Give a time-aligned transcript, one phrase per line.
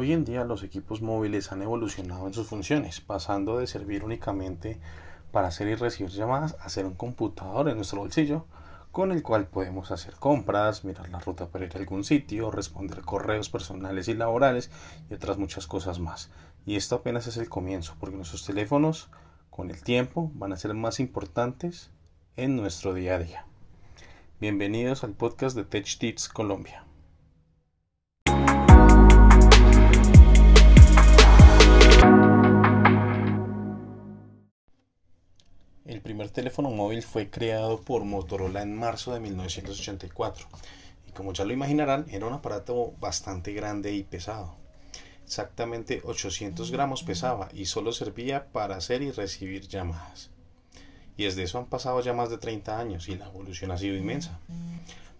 [0.00, 4.80] Hoy en día los equipos móviles han evolucionado en sus funciones, pasando de servir únicamente
[5.30, 8.46] para hacer y recibir llamadas a ser un computador en nuestro bolsillo
[8.92, 13.02] con el cual podemos hacer compras, mirar la ruta para ir a algún sitio, responder
[13.02, 14.70] correos personales y laborales
[15.10, 16.30] y otras muchas cosas más.
[16.64, 19.10] Y esto apenas es el comienzo, porque nuestros teléfonos
[19.50, 21.90] con el tiempo van a ser más importantes
[22.36, 23.44] en nuestro día a día.
[24.40, 26.86] Bienvenidos al podcast de TechTits Colombia.
[36.30, 40.46] Teléfono móvil fue creado por Motorola en marzo de 1984
[41.08, 44.54] y como ya lo imaginarán era un aparato bastante grande y pesado.
[45.24, 50.30] Exactamente 800 gramos pesaba y solo servía para hacer y recibir llamadas.
[51.16, 53.96] Y desde eso han pasado ya más de 30 años y la evolución ha sido
[53.96, 54.40] inmensa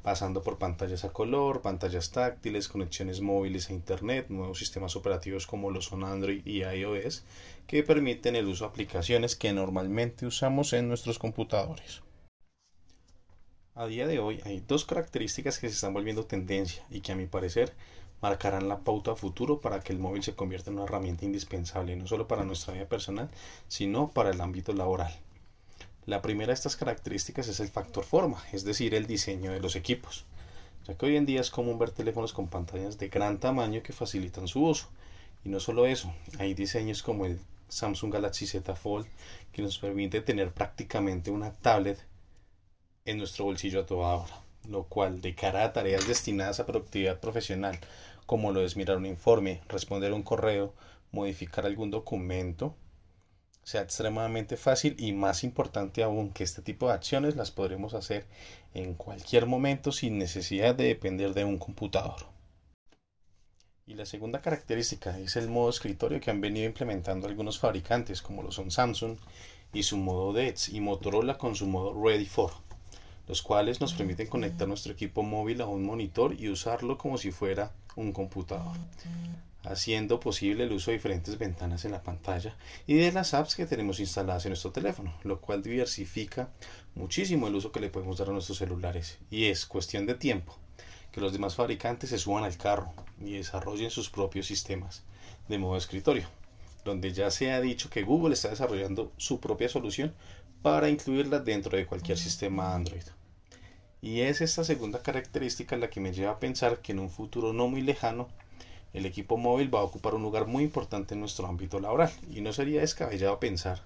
[0.02, 5.70] pasando por pantallas a color, pantallas táctiles, conexiones móviles a Internet, nuevos sistemas operativos como
[5.70, 7.24] lo son Android y iOS,
[7.66, 12.02] que permiten el uso de aplicaciones que normalmente usamos en nuestros computadores.
[13.74, 17.16] A día de hoy hay dos características que se están volviendo tendencia y que a
[17.16, 17.72] mi parecer
[18.20, 21.96] marcarán la pauta a futuro para que el móvil se convierta en una herramienta indispensable
[21.96, 23.30] no solo para nuestra vida personal,
[23.68, 25.12] sino para el ámbito laboral.
[26.10, 29.76] La primera de estas características es el factor forma, es decir, el diseño de los
[29.76, 30.24] equipos,
[30.84, 33.92] ya que hoy en día es común ver teléfonos con pantallas de gran tamaño que
[33.92, 34.88] facilitan su uso.
[35.44, 39.06] Y no solo eso, hay diseños como el Samsung Galaxy Z Fold
[39.52, 42.04] que nos permite tener prácticamente una tablet
[43.04, 47.20] en nuestro bolsillo a toda hora, lo cual de cara a tareas destinadas a productividad
[47.20, 47.78] profesional,
[48.26, 50.74] como lo es mirar un informe, responder un correo,
[51.12, 52.74] modificar algún documento,
[53.62, 58.26] sea extremadamente fácil y más importante aún que este tipo de acciones las podremos hacer
[58.74, 62.26] en cualquier momento sin necesidad de depender de un computador.
[63.86, 68.42] Y la segunda característica es el modo escritorio que han venido implementando algunos fabricantes como
[68.42, 69.16] lo son Samsung
[69.72, 72.52] y su modo DEX y Motorola con su modo Ready for,
[73.26, 77.32] los cuales nos permiten conectar nuestro equipo móvil a un monitor y usarlo como si
[77.32, 78.76] fuera un computador
[79.64, 82.56] haciendo posible el uso de diferentes ventanas en la pantalla
[82.86, 86.50] y de las apps que tenemos instaladas en nuestro teléfono, lo cual diversifica
[86.94, 89.18] muchísimo el uso que le podemos dar a nuestros celulares.
[89.30, 90.56] Y es cuestión de tiempo
[91.12, 95.02] que los demás fabricantes se suban al carro y desarrollen sus propios sistemas
[95.48, 96.28] de modo escritorio,
[96.84, 100.14] donde ya se ha dicho que Google está desarrollando su propia solución
[100.62, 103.02] para incluirla dentro de cualquier sistema Android.
[104.02, 107.52] Y es esta segunda característica la que me lleva a pensar que en un futuro
[107.52, 108.28] no muy lejano
[108.92, 112.12] el equipo móvil va a ocupar un lugar muy importante en nuestro ámbito laboral.
[112.30, 113.82] Y no sería descabellado pensar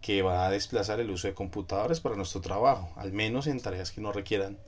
[0.00, 3.92] que va a desplazar el uso de computadores para nuestro trabajo, al menos en tareas
[3.92, 4.58] que no requieran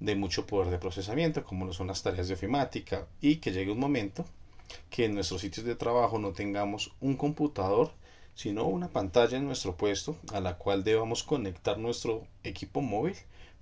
[0.00, 3.72] de mucho poder de procesamiento, como lo son las tareas de ofimática, y que llegue
[3.72, 4.24] un momento
[4.90, 7.92] que en nuestros sitios de trabajo no tengamos un computador,
[8.34, 13.14] sino una pantalla en nuestro puesto a la cual debamos conectar nuestro equipo móvil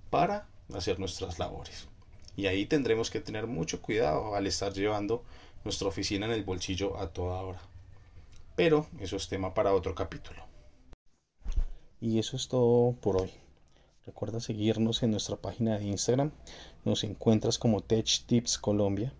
[0.09, 1.87] para hacer nuestras labores
[2.35, 5.23] y ahí tendremos que tener mucho cuidado al estar llevando
[5.63, 7.61] nuestra oficina en el bolsillo a toda hora.
[8.55, 10.43] Pero eso es tema para otro capítulo.
[11.99, 13.31] Y eso es todo por hoy.
[14.05, 16.31] Recuerda seguirnos en nuestra página de Instagram.
[16.83, 19.13] Nos encuentras como Tech Tips Colombia.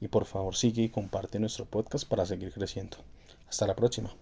[0.00, 2.96] Y por favor sigue y comparte nuestro podcast para seguir creciendo.
[3.48, 4.14] Hasta la próxima.